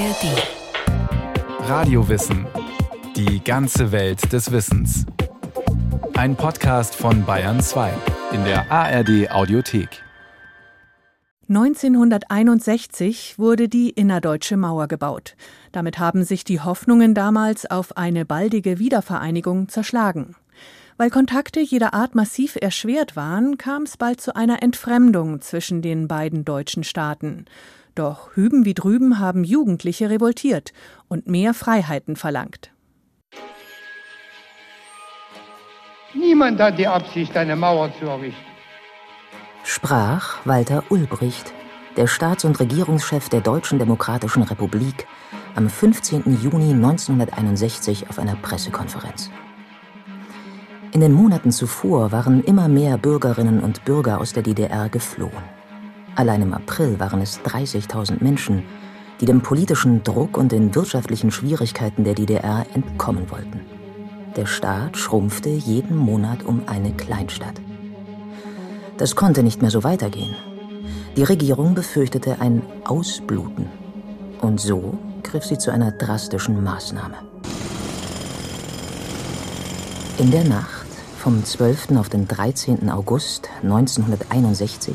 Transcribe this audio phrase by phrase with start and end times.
[0.00, 1.68] ARD.
[1.68, 2.46] Radiowissen.
[3.16, 5.04] Die ganze Welt des Wissens.
[6.14, 7.92] Ein Podcast von Bayern 2
[8.32, 10.02] in der ARD Audiothek.
[11.50, 15.36] 1961 wurde die innerdeutsche Mauer gebaut.
[15.70, 20.34] Damit haben sich die Hoffnungen damals auf eine baldige Wiedervereinigung zerschlagen.
[20.96, 26.08] Weil Kontakte jeder Art massiv erschwert waren, kam es bald zu einer Entfremdung zwischen den
[26.08, 27.44] beiden deutschen Staaten.
[27.94, 30.72] Doch hüben wie drüben haben Jugendliche revoltiert
[31.08, 32.72] und mehr Freiheiten verlangt.
[36.14, 38.50] Niemand hat die Absicht, eine Mauer zu errichten
[39.70, 41.54] sprach Walter Ulbricht,
[41.96, 45.06] der Staats- und Regierungschef der Deutschen Demokratischen Republik,
[45.54, 46.38] am 15.
[46.42, 49.30] Juni 1961 auf einer Pressekonferenz.
[50.92, 55.59] In den Monaten zuvor waren immer mehr Bürgerinnen und Bürger aus der DDR geflohen.
[56.20, 58.62] Allein im April waren es 30.000 Menschen,
[59.22, 63.62] die dem politischen Druck und den wirtschaftlichen Schwierigkeiten der DDR entkommen wollten.
[64.36, 67.58] Der Staat schrumpfte jeden Monat um eine Kleinstadt.
[68.98, 70.36] Das konnte nicht mehr so weitergehen.
[71.16, 73.70] Die Regierung befürchtete ein Ausbluten.
[74.42, 77.16] Und so griff sie zu einer drastischen Maßnahme.
[80.18, 81.92] In der Nacht vom 12.
[81.96, 82.90] auf den 13.
[82.90, 84.94] August 1961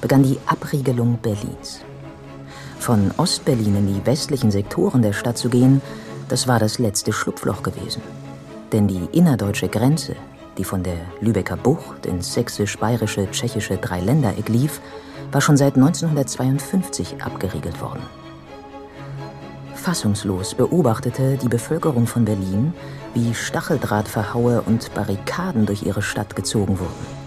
[0.00, 1.80] begann die Abriegelung Berlins.
[2.78, 5.80] Von Ostberlin in die westlichen Sektoren der Stadt zu gehen,
[6.28, 8.02] das war das letzte Schlupfloch gewesen.
[8.72, 10.16] Denn die innerdeutsche Grenze
[10.58, 14.80] die von der Lübecker Bucht ins sächsisch-bayerische, tschechische Dreiländereck lief,
[15.32, 18.02] war schon seit 1952 abgeriegelt worden.
[19.74, 22.74] Fassungslos beobachtete die Bevölkerung von Berlin,
[23.14, 27.25] wie Stacheldrahtverhaue und Barrikaden durch ihre Stadt gezogen wurden.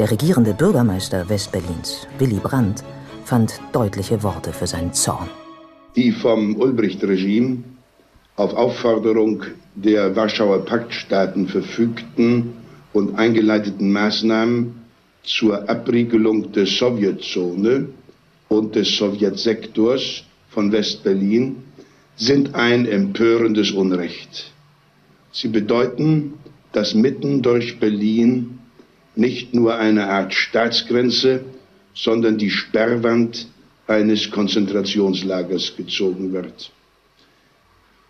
[0.00, 2.82] Der regierende Bürgermeister Westberlins, Willy Brandt,
[3.26, 5.28] fand deutliche Worte für seinen Zorn.
[5.94, 7.58] Die vom Ulbricht-Regime
[8.36, 9.42] auf Aufforderung
[9.74, 12.54] der Warschauer Paktstaaten verfügten
[12.94, 14.74] und eingeleiteten Maßnahmen
[15.22, 17.90] zur Abriegelung der Sowjetzone
[18.48, 21.56] und des Sowjetsektors von Westberlin
[22.16, 24.50] sind ein empörendes Unrecht.
[25.30, 26.32] Sie bedeuten,
[26.72, 28.59] dass mitten durch Berlin
[29.16, 31.44] nicht nur eine Art Staatsgrenze,
[31.94, 33.48] sondern die Sperrwand
[33.86, 36.70] eines Konzentrationslagers gezogen wird.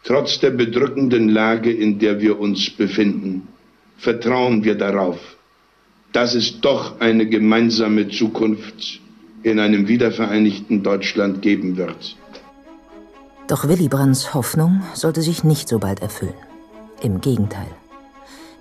[0.04, 3.48] Trotz der bedrückenden Lage, in der wir uns befinden,
[3.98, 5.18] vertrauen wir darauf,
[6.12, 9.00] dass es doch eine gemeinsame Zukunft
[9.42, 12.16] in einem wiedervereinigten Deutschland geben wird.
[13.48, 16.34] Doch Willy Brandts Hoffnung sollte sich nicht so bald erfüllen.
[17.02, 17.79] Im Gegenteil.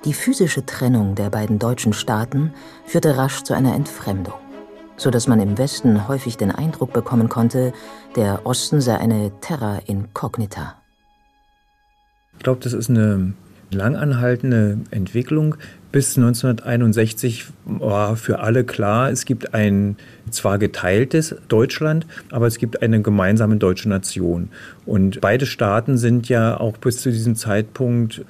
[0.05, 2.53] Die physische Trennung der beiden deutschen Staaten
[2.85, 4.35] führte rasch zu einer Entfremdung,
[4.95, 7.73] so dass man im Westen häufig den Eindruck bekommen konnte,
[8.15, 10.75] der Osten sei eine Terra incognita.
[12.37, 13.33] Ich glaube, das ist eine
[13.71, 15.55] langanhaltende Entwicklung.
[15.91, 19.97] Bis 1961 war für alle klar, es gibt ein
[20.29, 24.49] zwar geteiltes Deutschland, aber es gibt eine gemeinsame deutsche Nation.
[24.85, 28.23] Und beide Staaten sind ja auch bis zu diesem Zeitpunkt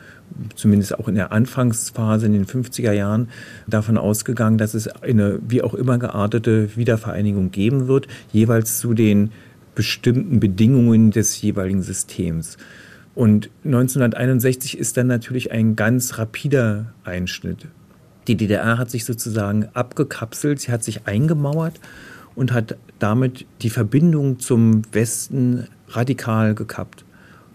[0.56, 3.30] zumindest auch in der Anfangsphase in den 50er Jahren
[3.68, 9.32] davon ausgegangen, dass es eine wie auch immer geartete Wiedervereinigung geben wird, jeweils zu den
[9.76, 12.58] bestimmten Bedingungen des jeweiligen Systems.
[13.16, 17.68] Und 1961 ist dann natürlich ein ganz rapider Einschnitt.
[18.28, 21.80] Die DDR hat sich sozusagen abgekapselt, sie hat sich eingemauert
[22.36, 27.04] und hat damit die Verbindung zum Westen radikal gekappt.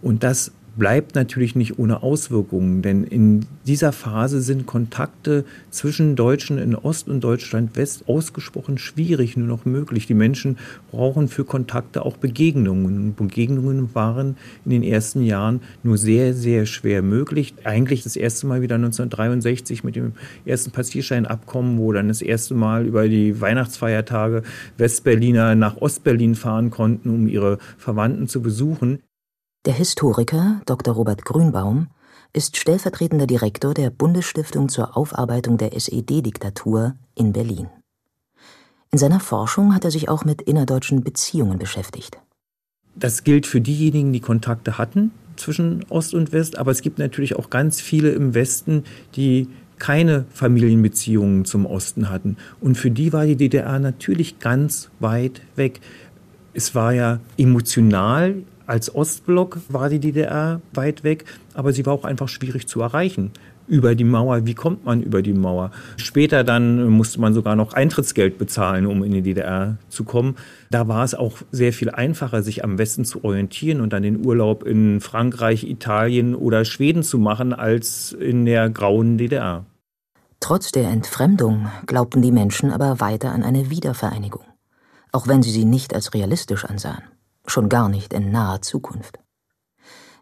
[0.02, 6.58] Und das bleibt natürlich nicht ohne Auswirkungen, denn in dieser Phase sind Kontakte zwischen Deutschen
[6.58, 10.06] in Ost- und Deutschland West ausgesprochen schwierig, nur noch möglich.
[10.06, 10.58] Die Menschen
[10.90, 13.14] brauchen für Kontakte auch Begegnungen.
[13.14, 17.54] Begegnungen waren in den ersten Jahren nur sehr, sehr schwer möglich.
[17.64, 20.12] Eigentlich das erste Mal wieder 1963 mit dem
[20.44, 24.42] ersten Passierscheinabkommen, wo dann das erste Mal über die Weihnachtsfeiertage
[24.78, 28.98] Westberliner nach Ostberlin fahren konnten, um ihre Verwandten zu besuchen.
[29.66, 30.92] Der Historiker Dr.
[30.94, 31.88] Robert Grünbaum
[32.34, 37.68] ist stellvertretender Direktor der Bundesstiftung zur Aufarbeitung der SED-Diktatur in Berlin.
[38.92, 42.18] In seiner Forschung hat er sich auch mit innerdeutschen Beziehungen beschäftigt.
[42.94, 47.34] Das gilt für diejenigen, die Kontakte hatten zwischen Ost und West, aber es gibt natürlich
[47.36, 48.84] auch ganz viele im Westen,
[49.16, 52.36] die keine Familienbeziehungen zum Osten hatten.
[52.60, 55.80] Und für die war die DDR natürlich ganz weit weg.
[56.52, 61.24] Es war ja emotional als Ostblock war die DDR weit weg,
[61.54, 63.30] aber sie war auch einfach schwierig zu erreichen.
[63.66, 64.46] über die Mauer.
[64.46, 65.70] Wie kommt man über die Mauer?
[65.96, 70.36] Später dann musste man sogar noch Eintrittsgeld bezahlen, um in die DDR zu kommen.
[70.70, 74.24] Da war es auch sehr viel einfacher, sich am Westen zu orientieren und dann den
[74.24, 79.64] Urlaub in Frankreich, Italien oder Schweden zu machen, als in der grauen DDR.
[80.40, 84.44] Trotz der Entfremdung glaubten die Menschen aber weiter an eine Wiedervereinigung,
[85.10, 87.02] auch wenn sie sie nicht als realistisch ansahen,
[87.46, 89.18] schon gar nicht in naher Zukunft.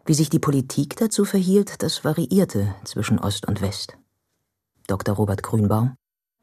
[0.05, 3.97] Wie sich die Politik dazu verhielt, das variierte zwischen Ost und West.
[4.87, 5.15] Dr.
[5.15, 5.95] Robert Grünbaum.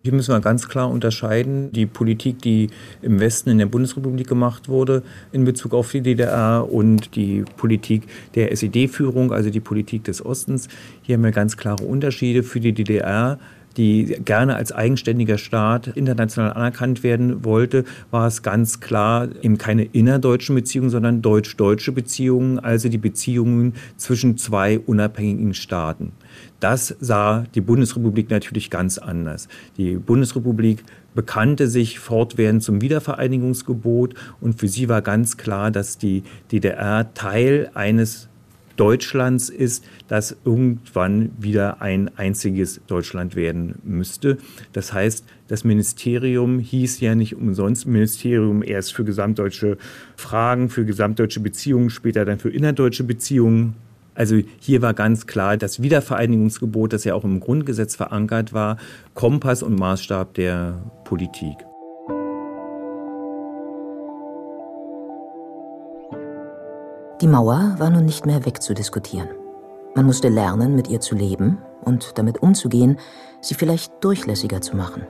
[0.03, 2.71] Hier müssen wir ganz klar unterscheiden, die Politik, die
[3.03, 8.05] im Westen in der Bundesrepublik gemacht wurde in Bezug auf die DDR und die Politik
[8.35, 10.69] der SED-Führung, also die Politik des Ostens.
[11.03, 12.43] Hier haben wir ganz klare Unterschiede.
[12.43, 13.39] Für die DDR
[13.77, 19.85] die gerne als eigenständiger Staat international anerkannt werden wollte, war es ganz klar eben keine
[19.85, 26.13] innerdeutschen Beziehungen, sondern deutsch-deutsche Beziehungen, also die Beziehungen zwischen zwei unabhängigen Staaten.
[26.59, 29.49] Das sah die Bundesrepublik natürlich ganz anders.
[29.77, 30.85] Die Bundesrepublik
[31.15, 37.71] bekannte sich fortwährend zum Wiedervereinigungsgebot und für sie war ganz klar, dass die DDR Teil
[37.75, 38.30] eines
[38.81, 44.39] Deutschlands ist, das irgendwann wieder ein einziges Deutschland werden müsste.
[44.73, 49.77] Das heißt, das Ministerium hieß ja nicht umsonst Ministerium erst für gesamtdeutsche
[50.17, 53.75] Fragen, für gesamtdeutsche Beziehungen, später dann für innerdeutsche Beziehungen.
[54.15, 58.79] Also hier war ganz klar das Wiedervereinigungsgebot, das ja auch im Grundgesetz verankert war,
[59.13, 61.70] Kompass und Maßstab der Politik.
[67.21, 69.29] Die Mauer war nun nicht mehr wegzudiskutieren.
[69.95, 72.99] Man musste lernen, mit ihr zu leben und damit umzugehen,
[73.43, 75.03] sie vielleicht durchlässiger zu machen.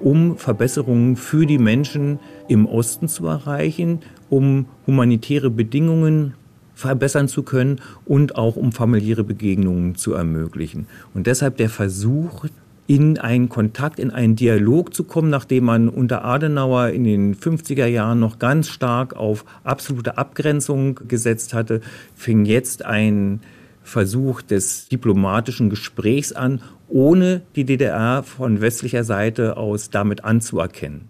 [0.00, 6.34] Um Verbesserungen für die Menschen im Osten zu erreichen, um humanitäre Bedingungen
[6.74, 10.88] verbessern zu können und auch um familiäre Begegnungen zu ermöglichen.
[11.14, 12.44] Und deshalb der Versuch,
[12.86, 17.86] in einen Kontakt, in einen Dialog zu kommen, nachdem man unter Adenauer in den 50er
[17.86, 21.80] Jahren noch ganz stark auf absolute Abgrenzung gesetzt hatte,
[22.14, 23.40] fing jetzt ein
[23.82, 31.08] Versuch des diplomatischen Gesprächs an, ohne die DDR von westlicher Seite aus damit anzuerkennen.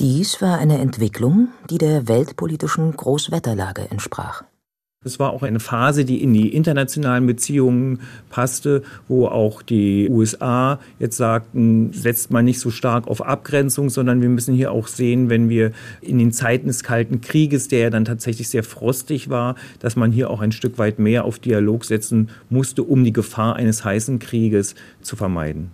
[0.00, 4.42] Dies war eine Entwicklung, die der weltpolitischen Großwetterlage entsprach.
[5.04, 10.78] Es war auch eine Phase, die in die internationalen Beziehungen passte, wo auch die USA
[10.98, 15.28] jetzt sagten, setzt man nicht so stark auf Abgrenzung, sondern wir müssen hier auch sehen,
[15.28, 19.56] wenn wir in den Zeiten des Kalten Krieges, der ja dann tatsächlich sehr frostig war,
[19.78, 23.56] dass man hier auch ein Stück weit mehr auf Dialog setzen musste, um die Gefahr
[23.56, 25.70] eines heißen Krieges zu vermeiden.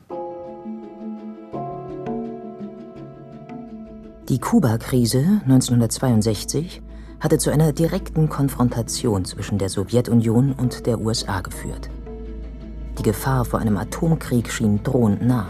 [4.29, 6.83] Die Kuba-Krise 1962
[7.21, 11.91] hatte zu einer direkten Konfrontation zwischen der Sowjetunion und der USA geführt.
[12.99, 15.47] Die Gefahr vor einem Atomkrieg schien drohend nah.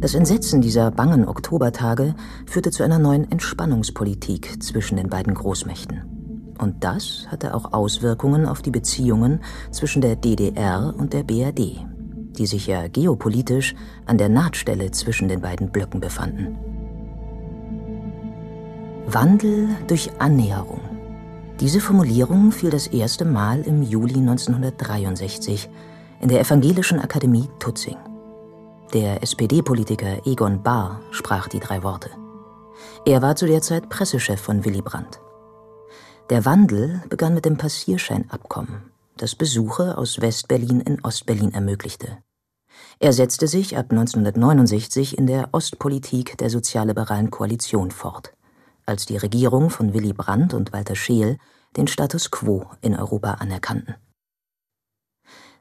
[0.00, 2.14] Das Entsetzen dieser bangen Oktobertage
[2.46, 6.54] führte zu einer neuen Entspannungspolitik zwischen den beiden Großmächten.
[6.58, 9.40] Und das hatte auch Auswirkungen auf die Beziehungen
[9.70, 11.84] zwischen der DDR und der BRD,
[12.38, 13.74] die sich ja geopolitisch
[14.06, 16.69] an der Nahtstelle zwischen den beiden Blöcken befanden.
[19.12, 20.80] Wandel durch Annäherung.
[21.58, 25.68] Diese Formulierung fiel das erste Mal im Juli 1963
[26.20, 27.96] in der Evangelischen Akademie Tutzing.
[28.94, 32.10] Der SPD-Politiker Egon Bahr sprach die drei Worte.
[33.04, 35.20] Er war zu der Zeit Pressechef von Willy Brandt.
[36.28, 42.18] Der Wandel begann mit dem Passierscheinabkommen, das Besuche aus Westberlin in Ostberlin ermöglichte.
[43.00, 48.34] Er setzte sich ab 1969 in der Ostpolitik der sozialliberalen Koalition fort
[48.86, 51.38] als die Regierung von Willy Brandt und Walter Scheel
[51.76, 53.94] den Status quo in Europa anerkannten.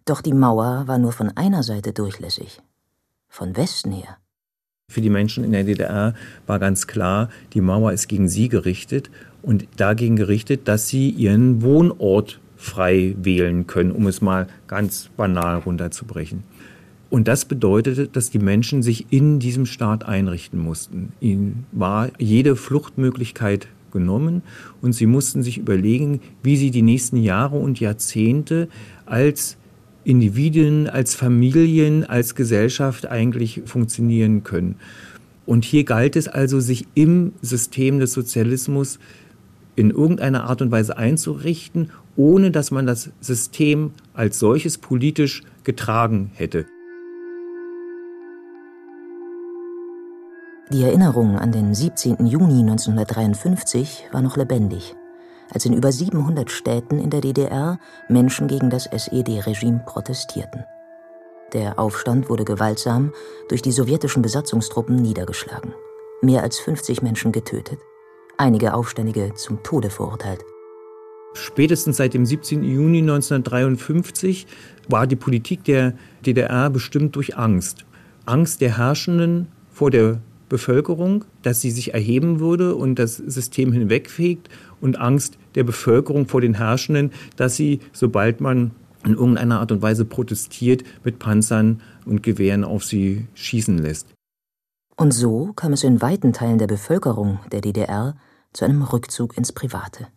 [0.06, 2.62] Doch die Mauer war nur von einer Seite durchlässig,
[3.28, 4.18] von Westen her.
[4.90, 6.16] Für die Menschen in der DDR
[6.48, 9.12] war ganz klar, die Mauer ist gegen sie gerichtet
[9.44, 15.60] und dagegen gerichtet, dass sie ihren Wohnort frei wählen können, um es mal ganz banal
[15.60, 16.44] runterzubrechen.
[17.10, 21.12] Und das bedeutete, dass die Menschen sich in diesem Staat einrichten mussten.
[21.20, 24.44] Ihnen war jede Fluchtmöglichkeit genommen
[24.82, 28.68] und sie mussten sich überlegen, wie sie die nächsten Jahre und Jahrzehnte
[29.08, 29.58] als
[30.04, 34.76] Individuen, als Familien, als Gesellschaft eigentlich funktionieren können.
[35.46, 39.00] Und hier galt es also, sich im System des Sozialismus
[39.76, 46.32] in irgendeiner Art und Weise einzurichten, ohne dass man das System als solches politisch getragen
[46.36, 46.66] hätte.
[50.72, 52.28] Die Erinnerung an den 17.
[52.28, 54.94] Juni 1953 war noch lebendig,
[55.52, 60.66] als in über 700 Städten in der DDR Menschen gegen das SED-Regime protestierten.
[61.54, 63.14] Der Aufstand wurde gewaltsam
[63.48, 65.74] durch die sowjetischen Besatzungstruppen niedergeschlagen.
[66.22, 67.80] Mehr als 50 Menschen getötet,
[68.38, 70.46] einige Aufständige zum Tode verurteilt.
[71.34, 72.64] Spätestens seit dem 17.
[72.64, 74.46] Juni 1953
[74.88, 77.86] war die Politik der DDR bestimmt durch Angst.
[78.28, 84.50] Angst der Herrschenden vor der Bevölkerung, dass sie sich erheben würde und das System hinwegfegt
[84.82, 88.72] und Angst der Bevölkerung vor den Herrschenden, dass sie, sobald man
[89.06, 94.08] in irgendeiner Art und Weise protestiert, mit Panzern und Gewehren auf sie schießen lässt.
[94.98, 98.18] Und so kam es in weiten Teilen der Bevölkerung der DDR
[98.52, 100.08] zu einem Rückzug ins Private.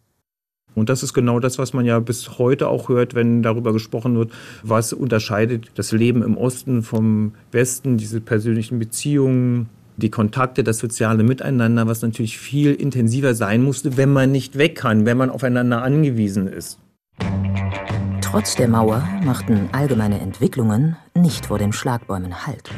[0.75, 4.17] Und das ist genau das, was man ja bis heute auch hört, wenn darüber gesprochen
[4.17, 10.79] wird, was unterscheidet das Leben im Osten vom Westen, diese persönlichen Beziehungen, die Kontakte, das
[10.79, 15.31] soziale Miteinander, was natürlich viel intensiver sein musste, wenn man nicht weg kann, wenn man
[15.31, 16.79] aufeinander angewiesen ist.
[18.21, 22.71] Trotz der Mauer machten allgemeine Entwicklungen nicht vor den Schlagbäumen Halt.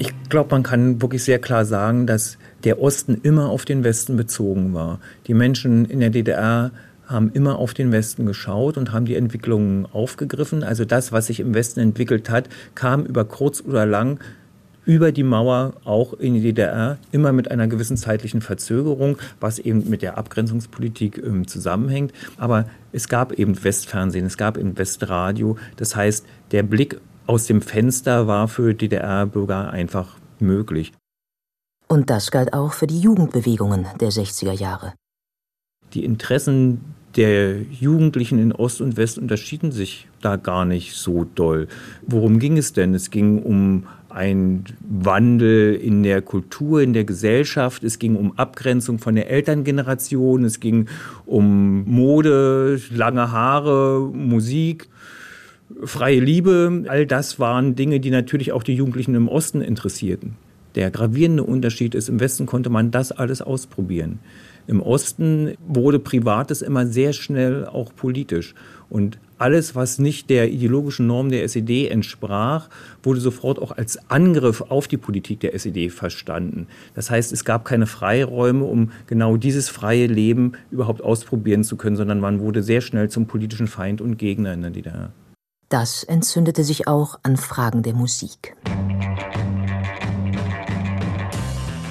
[0.00, 4.16] Ich glaube, man kann wirklich sehr klar sagen, dass der Osten immer auf den Westen
[4.16, 5.00] bezogen war.
[5.26, 6.72] Die Menschen in der DDR
[7.06, 10.62] haben immer auf den Westen geschaut und haben die Entwicklungen aufgegriffen.
[10.62, 14.20] Also das, was sich im Westen entwickelt hat, kam über kurz oder lang
[14.88, 19.90] über die Mauer auch in die DDR, immer mit einer gewissen zeitlichen Verzögerung, was eben
[19.90, 22.14] mit der Abgrenzungspolitik ähm, zusammenhängt.
[22.38, 25.58] Aber es gab eben Westfernsehen, es gab eben Westradio.
[25.76, 30.94] Das heißt, der Blick aus dem Fenster war für DDR-Bürger einfach möglich.
[31.86, 34.94] Und das galt auch für die Jugendbewegungen der 60er Jahre.
[35.92, 41.68] Die Interessen der Jugendlichen in Ost und West unterschieden sich da gar nicht so doll.
[42.06, 42.94] Worum ging es denn?
[42.94, 47.84] Es ging um ein Wandel in der Kultur, in der Gesellschaft.
[47.84, 50.44] Es ging um Abgrenzung von der Elterngeneration.
[50.44, 50.86] Es ging
[51.26, 54.88] um Mode, lange Haare, Musik,
[55.84, 56.84] freie Liebe.
[56.88, 60.36] All das waren Dinge, die natürlich auch die Jugendlichen im Osten interessierten.
[60.74, 64.20] Der gravierende Unterschied ist, im Westen konnte man das alles ausprobieren.
[64.66, 68.54] Im Osten wurde Privates immer sehr schnell auch politisch.
[68.90, 72.68] Und alles, was nicht der ideologischen Norm der SED entsprach,
[73.02, 76.66] wurde sofort auch als Angriff auf die Politik der SED verstanden.
[76.94, 81.96] Das heißt, es gab keine Freiräume, um genau dieses freie Leben überhaupt ausprobieren zu können,
[81.96, 85.10] sondern man wurde sehr schnell zum politischen Feind und Gegner in der DDR.
[85.68, 88.56] Das entzündete sich auch an Fragen der Musik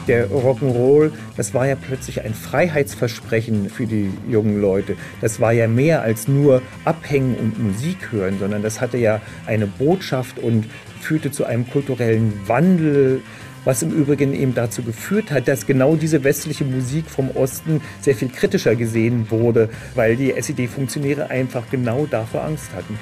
[0.07, 4.95] der Rock'n'Roll, das war ja plötzlich ein Freiheitsversprechen für die jungen Leute.
[5.21, 9.67] Das war ja mehr als nur Abhängen und Musik hören, sondern das hatte ja eine
[9.67, 10.65] Botschaft und
[11.01, 13.21] führte zu einem kulturellen Wandel
[13.67, 18.15] was im Übrigen eben dazu geführt hat, dass genau diese westliche Musik vom Osten sehr
[18.15, 22.97] viel kritischer gesehen wurde, weil die SED-Funktionäre einfach genau dafür Angst hatten.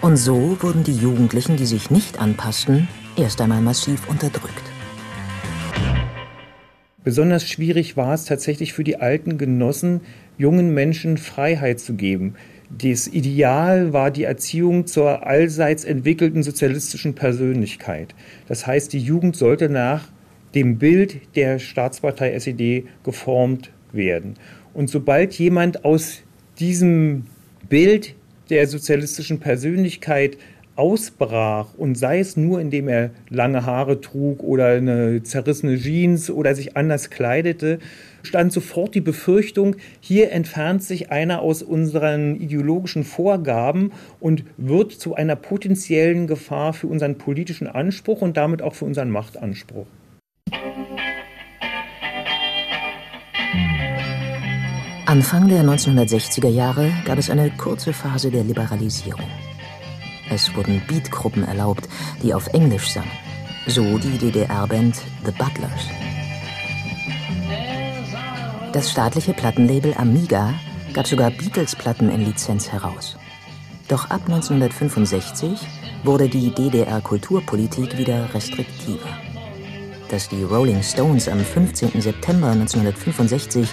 [0.00, 4.75] Und so wurden die Jugendlichen, die sich nicht anpassten, erst einmal massiv unterdrückt.
[7.06, 10.00] Besonders schwierig war es tatsächlich für die alten Genossen,
[10.38, 12.34] jungen Menschen Freiheit zu geben.
[12.68, 18.16] Das Ideal war die Erziehung zur allseits entwickelten sozialistischen Persönlichkeit.
[18.48, 20.08] Das heißt, die Jugend sollte nach
[20.56, 24.34] dem Bild der Staatspartei SED geformt werden.
[24.74, 26.24] Und sobald jemand aus
[26.58, 27.26] diesem
[27.68, 28.16] Bild
[28.50, 30.38] der sozialistischen Persönlichkeit
[30.76, 36.54] ausbrach und sei es nur, indem er lange Haare trug oder eine zerrissene Jeans oder
[36.54, 37.78] sich anders kleidete,
[38.22, 45.14] stand sofort die Befürchtung, hier entfernt sich einer aus unseren ideologischen Vorgaben und wird zu
[45.14, 49.86] einer potenziellen Gefahr für unseren politischen Anspruch und damit auch für unseren Machtanspruch.
[55.06, 59.24] Anfang der 1960er Jahre gab es eine kurze Phase der Liberalisierung.
[60.30, 61.88] Es wurden Beatgruppen erlaubt,
[62.22, 63.10] die auf Englisch sangen.
[63.66, 65.88] So die DDR-Band The Butlers.
[68.72, 70.54] Das staatliche Plattenlabel Amiga
[70.92, 73.16] gab sogar Beatles-Platten in Lizenz heraus.
[73.88, 75.60] Doch ab 1965
[76.04, 79.08] wurde die DDR-Kulturpolitik wieder restriktiver.
[80.10, 82.00] Dass die Rolling Stones am 15.
[82.00, 83.68] September 1965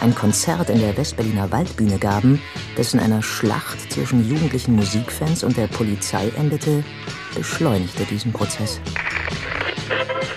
[0.00, 2.40] ein Konzert in der Westberliner Waldbühne gaben,
[2.76, 6.84] das in einer Schlacht zwischen jugendlichen Musikfans und der Polizei endete,
[7.34, 8.80] beschleunigte diesen Prozess.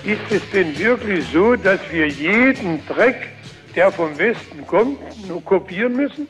[0.03, 3.27] Ist es denn wirklich so, dass wir jeden Dreck,
[3.75, 6.27] der vom Westen kommt, nur kopieren müssen?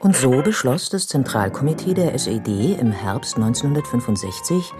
[0.00, 4.72] Und so beschloss das Zentralkomitee der SED im Herbst 1965,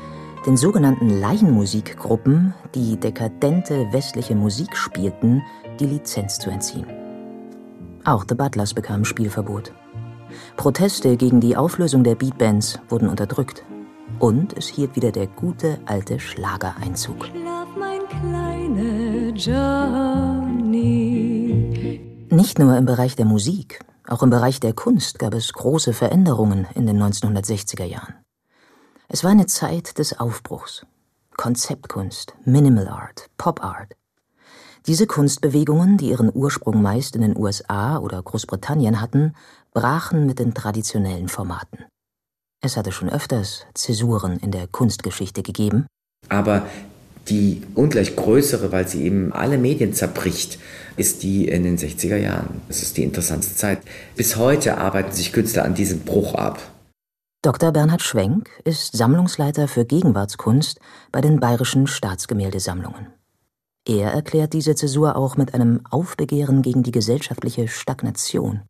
[0.46, 5.42] den sogenannten Laienmusikgruppen, die dekadente westliche Musik spielten,
[5.78, 6.99] die Lizenz zu entziehen.
[8.04, 9.72] Auch The Butlers bekamen Spielverbot.
[10.56, 13.64] Proteste gegen die Auflösung der Beatbands wurden unterdrückt.
[14.18, 17.26] Und es hielt wieder der gute alte Schlagereinzug.
[17.26, 20.80] Schlaf, mein kleine Johnny.
[22.30, 26.66] Nicht nur im Bereich der Musik, auch im Bereich der Kunst gab es große Veränderungen
[26.74, 28.14] in den 1960er Jahren.
[29.08, 30.86] Es war eine Zeit des Aufbruchs.
[31.36, 33.94] Konzeptkunst, Minimal Art, Pop Art.
[34.86, 39.34] Diese Kunstbewegungen, die ihren Ursprung meist in den USA oder Großbritannien hatten,
[39.72, 41.84] brachen mit den traditionellen Formaten.
[42.62, 45.86] Es hatte schon öfters Zäsuren in der Kunstgeschichte gegeben.
[46.28, 46.66] Aber
[47.28, 50.58] die ungleich größere, weil sie eben alle Medien zerbricht,
[50.96, 52.62] ist die in den 60er Jahren.
[52.68, 53.80] Das ist die interessanteste Zeit.
[54.16, 56.58] Bis heute arbeiten sich Künstler an diesem Bruch ab.
[57.42, 57.72] Dr.
[57.72, 60.80] Bernhard Schwenk ist Sammlungsleiter für Gegenwartskunst
[61.12, 63.19] bei den Bayerischen Staatsgemäldesammlungen.
[63.88, 68.62] Er erklärt diese Zäsur auch mit einem Aufbegehren gegen die gesellschaftliche Stagnation.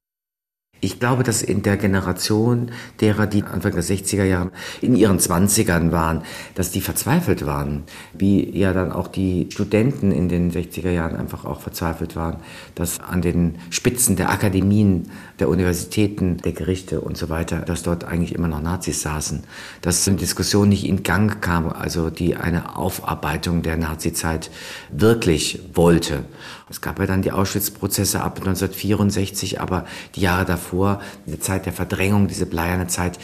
[0.83, 4.50] Ich glaube, dass in der Generation derer, die Anfang der 60er Jahre
[4.81, 6.23] in ihren 20ern waren,
[6.55, 7.83] dass die verzweifelt waren.
[8.14, 12.37] Wie ja dann auch die Studenten in den 60er Jahren einfach auch verzweifelt waren,
[12.75, 18.04] dass an den Spitzen der Akademien, der Universitäten, der Gerichte und so weiter, dass dort
[18.04, 19.44] eigentlich immer noch Nazis saßen.
[19.80, 24.50] Dass eine Diskussion nicht in Gang kam, also die eine Aufarbeitung der Nazizeit
[24.90, 26.25] wirklich wollte.
[26.68, 31.73] Es gab ja dann die Auschwitz-Prozesse ab 1964, aber die Jahre davor, diese Zeit der
[31.73, 33.18] Verdrängung, diese bleierne Zeit,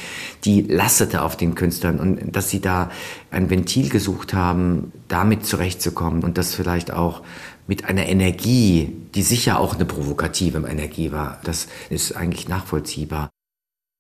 [0.45, 2.91] die lastete auf den Künstlern und dass sie da
[3.31, 7.23] ein Ventil gesucht haben, damit zurechtzukommen und das vielleicht auch
[7.67, 13.31] mit einer Energie, die sicher auch eine provokative Energie war, das ist eigentlich nachvollziehbar.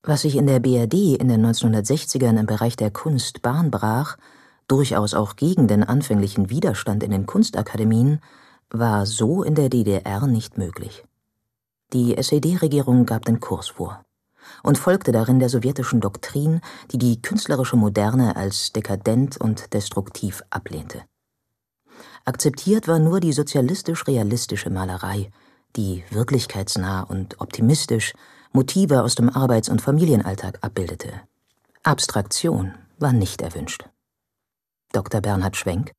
[0.02, 4.16] Was sich in der BRD in den 1960ern im Bereich der Kunst Bahn brach,
[4.68, 8.20] durchaus auch gegen den anfänglichen Widerstand in den Kunstakademien,
[8.70, 11.04] war so in der DDR nicht möglich.
[11.92, 14.04] Die SED-Regierung gab den Kurs vor
[14.62, 16.60] und folgte darin der sowjetischen Doktrin,
[16.92, 21.02] die die künstlerische Moderne als dekadent und destruktiv ablehnte.
[22.28, 25.30] Akzeptiert war nur die sozialistisch-realistische Malerei,
[25.76, 28.14] die wirklichkeitsnah und optimistisch
[28.52, 31.12] Motive aus dem Arbeits- und Familienalltag abbildete.
[31.84, 33.84] Abstraktion war nicht erwünscht.
[34.92, 35.20] Dr.
[35.20, 35.92] Bernhard Schwenk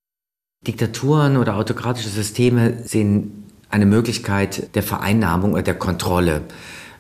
[0.67, 6.41] Diktaturen oder autokratische Systeme sehen eine Möglichkeit der Vereinnahmung oder der Kontrolle.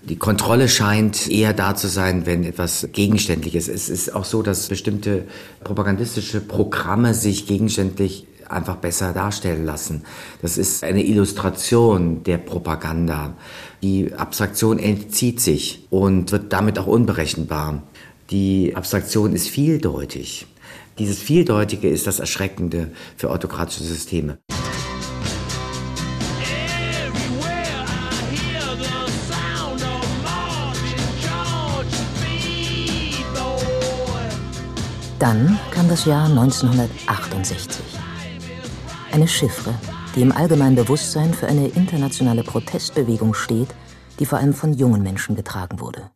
[0.03, 3.89] Die Kontrolle scheint eher da zu sein, wenn etwas Gegenständliches ist.
[3.89, 5.27] Es ist auch so, dass bestimmte
[5.65, 10.03] propagandistische Programme sich gegenständlich einfach besser darstellen lassen.
[10.41, 13.35] Das ist eine Illustration der Propaganda.
[13.81, 17.83] Die Abstraktion entzieht sich und wird damit auch unberechenbar.
[18.29, 20.47] Die Abstraktion ist vieldeutig.
[20.99, 24.39] Dieses Vieldeutige ist das Erschreckende für autokratische Systeme.
[35.19, 37.86] Dann kam das Jahr 1968.
[39.11, 39.73] Eine Chiffre,
[40.15, 43.69] die im allgemeinen Bewusstsein für eine internationale Protestbewegung steht,
[44.19, 46.11] die vor allem von jungen Menschen getragen wurde.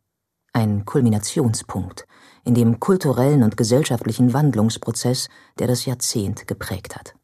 [0.54, 2.06] Ein Kulminationspunkt
[2.44, 7.16] in dem kulturellen und gesellschaftlichen Wandlungsprozess, der das Jahrzehnt geprägt hat.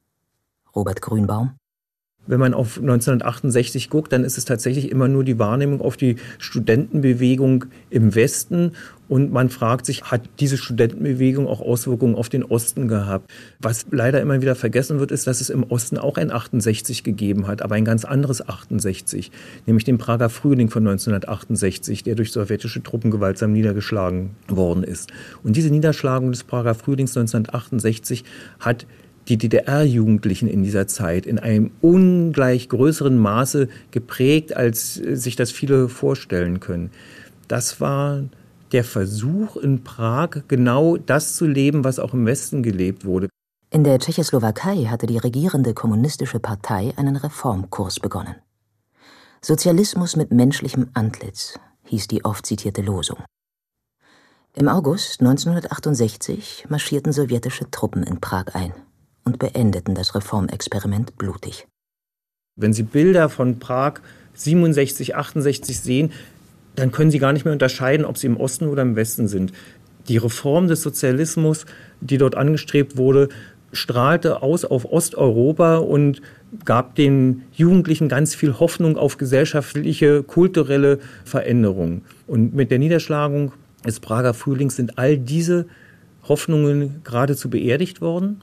[0.76, 1.56] Robert Grünbaum
[2.28, 6.18] wenn man auf 1968 guckt, dann ist es tatsächlich immer nur die Wahrnehmung auf die
[6.38, 8.74] Studentenbewegung im Westen.
[9.10, 13.32] Und man fragt sich, hat diese Studentenbewegung auch Auswirkungen auf den Osten gehabt?
[13.60, 17.48] Was leider immer wieder vergessen wird, ist, dass es im Osten auch ein 68 gegeben
[17.48, 19.32] hat, aber ein ganz anderes 68,
[19.66, 25.10] nämlich den Prager Frühling von 1968, der durch sowjetische Truppen gewaltsam niedergeschlagen worden ist.
[25.42, 28.26] Und diese Niederschlagung des Prager Frühlings 1968
[28.60, 28.86] hat
[29.30, 35.52] die DDR-Jugendlichen in dieser Zeit in einem ungleich größeren Maße geprägt, als äh, sich das
[35.52, 36.92] viele vorstellen können.
[37.48, 38.24] Das war
[38.72, 43.30] der Versuch in Prag, genau das zu leben, was auch im Westen gelebt wurde.
[43.70, 48.36] In der Tschechoslowakei hatte die regierende kommunistische Partei einen Reformkurs begonnen.
[49.42, 53.24] Sozialismus mit menschlichem Antlitz hieß die oft zitierte Losung.
[54.56, 58.74] Im August 1968 marschierten sowjetische Truppen in Prag ein
[59.28, 61.68] und beendeten das Reformexperiment blutig.
[62.56, 63.96] Wenn Sie Bilder von Prag
[64.36, 66.14] 67, 68 sehen,
[66.76, 69.52] dann können Sie gar nicht mehr unterscheiden, ob sie im Osten oder im Westen sind.
[70.08, 71.66] Die Reform des Sozialismus,
[72.00, 73.28] die dort angestrebt wurde,
[73.74, 76.22] strahlte aus auf Osteuropa und
[76.64, 82.04] gab den Jugendlichen ganz viel Hoffnung auf gesellschaftliche, kulturelle Veränderungen.
[82.28, 83.52] Und mit der Niederschlagung
[83.86, 85.66] des Prager Frühlings sind all diese
[86.24, 88.40] Hoffnungen geradezu beerdigt worden.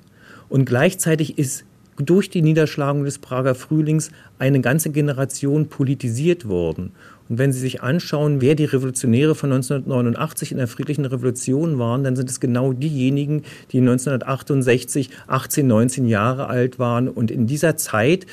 [0.49, 1.65] Und gleichzeitig ist
[1.97, 6.93] durch die Niederschlagung des Prager Frühlings eine ganze Generation politisiert worden.
[7.29, 12.05] Und wenn Sie sich anschauen, wer die Revolutionäre von 1989 in der friedlichen Revolution waren,
[12.05, 17.77] dann sind es genau diejenigen, die 1968 18, 19 Jahre alt waren und in dieser
[17.77, 18.27] Zeit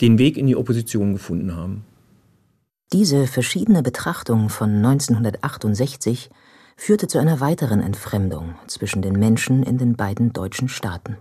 [0.00, 1.84] den Weg in die Opposition gefunden haben.
[2.92, 6.30] Diese verschiedene Betrachtung von 1968
[6.76, 11.18] führte zu einer weiteren Entfremdung zwischen den Menschen in den beiden deutschen Staaten.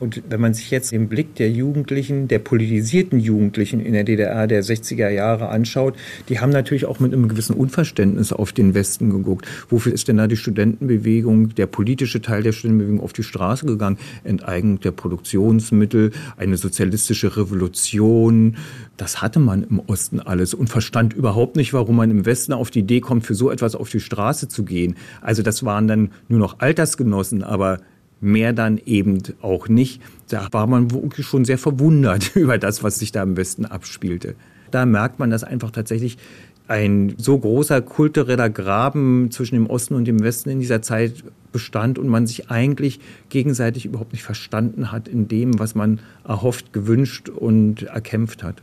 [0.00, 4.46] Und wenn man sich jetzt den Blick der Jugendlichen, der politisierten Jugendlichen in der DDR
[4.46, 5.94] der 60er Jahre anschaut,
[6.28, 9.46] die haben natürlich auch mit einem gewissen Unverständnis auf den Westen geguckt.
[9.68, 13.98] Wofür ist denn da die Studentenbewegung, der politische Teil der Studentenbewegung auf die Straße gegangen?
[14.22, 18.56] Enteignung der Produktionsmittel, eine sozialistische Revolution.
[18.96, 22.70] Das hatte man im Osten alles und verstand überhaupt nicht, warum man im Westen auf
[22.70, 24.96] die Idee kommt, für so etwas auf die Straße zu gehen.
[25.20, 27.78] Also das waren dann nur noch Altersgenossen, aber
[28.20, 30.02] mehr dann eben auch nicht.
[30.28, 34.34] Da war man schon sehr verwundert über das, was sich da im Westen abspielte.
[34.70, 36.18] Da merkt man, dass einfach tatsächlich
[36.66, 41.98] ein so großer kultureller Graben zwischen dem Osten und dem Westen in dieser Zeit bestand
[41.98, 43.00] und man sich eigentlich
[43.30, 48.62] gegenseitig überhaupt nicht verstanden hat in dem, was man erhofft, gewünscht und erkämpft hat.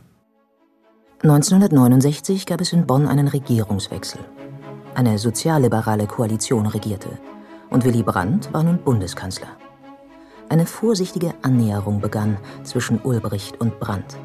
[1.22, 4.20] 1969 gab es in Bonn einen Regierungswechsel.
[4.94, 7.08] Eine sozialliberale Koalition regierte
[7.70, 9.48] und Willy Brandt war nun Bundeskanzler.
[10.48, 14.16] Eine vorsichtige Annäherung begann zwischen Ulbricht und Brandt,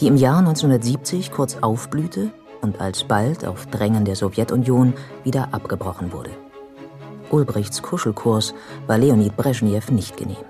[0.00, 6.30] die im Jahr 1970 kurz aufblühte und alsbald auf Drängen der Sowjetunion wieder abgebrochen wurde.
[7.30, 8.54] Ulbrichts Kuschelkurs
[8.86, 10.44] war Leonid Brezhnev nicht genehm.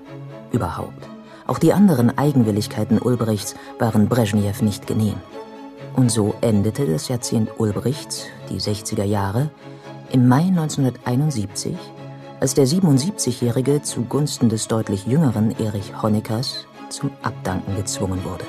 [0.51, 1.09] Überhaupt.
[1.47, 5.17] Auch die anderen Eigenwilligkeiten Ulbrichts waren Brezhnev nicht genehm.
[5.97, 9.51] Und so endete das Jahrzehnt Ulbrichts, die 60er Jahre,
[10.13, 11.77] im Mai 1971
[12.41, 18.47] als der 77-Jährige zugunsten des deutlich jüngeren Erich Honeckers zum Abdanken gezwungen wurde.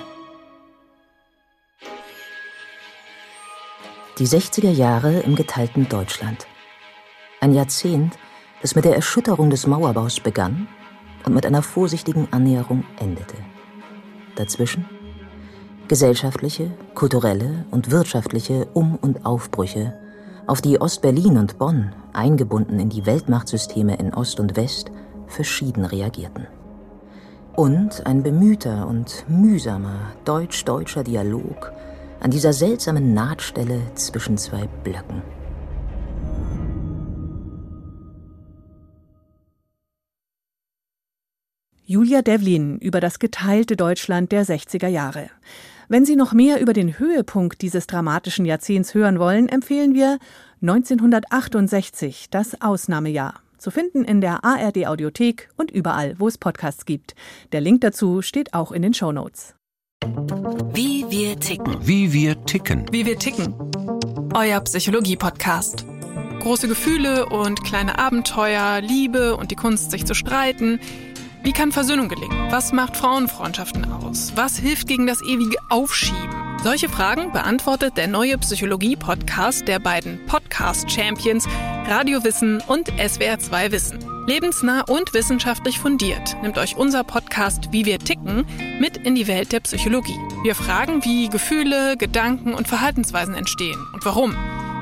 [4.17, 6.47] Die 60er Jahre im geteilten Deutschland.
[7.41, 8.17] Ein Jahrzehnt,
[8.61, 10.67] das mit der Erschütterung des Mauerbaus begann
[11.25, 13.35] und mit einer vorsichtigen Annäherung endete.
[14.35, 14.85] Dazwischen
[15.87, 20.00] gesellschaftliche, kulturelle und wirtschaftliche Um- und Aufbrüche
[20.51, 24.91] auf die Ostberlin und Bonn, eingebunden in die Weltmachtsysteme in Ost und West,
[25.25, 26.45] verschieden reagierten.
[27.55, 31.71] Und ein bemühter und mühsamer deutsch-deutscher Dialog
[32.19, 35.21] an dieser seltsamen Nahtstelle zwischen zwei Blöcken.
[41.85, 45.29] Julia Devlin über das geteilte Deutschland der 60er Jahre.
[45.91, 50.19] Wenn Sie noch mehr über den Höhepunkt dieses dramatischen Jahrzehnts hören wollen, empfehlen wir
[50.61, 53.41] 1968, das Ausnahmejahr.
[53.57, 57.13] Zu finden in der ARD Audiothek und überall, wo es Podcasts gibt.
[57.51, 59.53] Der Link dazu steht auch in den Show Notes.
[60.73, 61.75] Wie wir ticken.
[61.85, 62.85] Wie wir ticken.
[62.89, 63.53] Wie wir ticken.
[64.33, 65.85] Euer Psychologie-Podcast.
[66.39, 70.79] Große Gefühle und kleine Abenteuer, Liebe und die Kunst, sich zu streiten–
[71.43, 72.51] wie kann Versöhnung gelingen?
[72.51, 74.33] Was macht Frauenfreundschaften aus?
[74.35, 76.59] Was hilft gegen das ewige Aufschieben?
[76.63, 81.47] Solche Fragen beantwortet der neue Psychologie-Podcast der beiden Podcast-Champions
[81.87, 83.99] Radio Wissen und SWR2 Wissen.
[84.27, 88.45] Lebensnah und wissenschaftlich fundiert nimmt euch unser Podcast Wie wir ticken
[88.79, 90.19] mit in die Welt der Psychologie.
[90.43, 94.35] Wir fragen, wie Gefühle, Gedanken und Verhaltensweisen entstehen und warum.